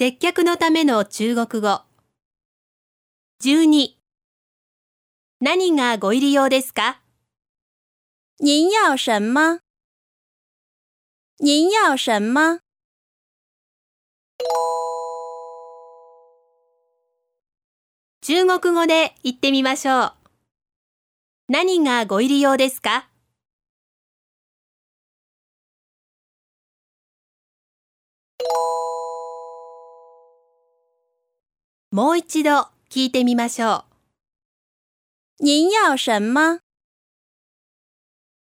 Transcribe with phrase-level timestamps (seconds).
[0.00, 1.80] 接客のための中国語。
[3.42, 3.96] 12
[5.40, 7.00] 何がご入り用ですか？
[8.40, 9.58] 您要什么？
[11.40, 12.60] 您要什么？
[18.22, 20.12] 中国語で言ってみましょう。
[21.48, 23.08] 何がご入り用ですか？
[31.90, 33.84] もう一度聞いてみましょ
[35.40, 35.44] う。
[35.44, 36.60] 您要什么？